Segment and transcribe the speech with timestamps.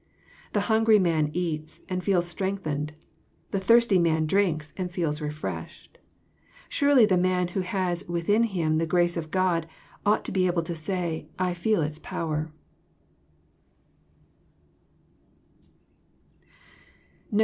[0.53, 2.93] The hungry man eats, and feels strengthened;
[3.51, 5.99] the thirsty man drinks, and feels refreshed.
[6.67, 9.67] Surely the man who has within him the grace of God,
[10.03, 12.47] ought to be able to say," I feel its power.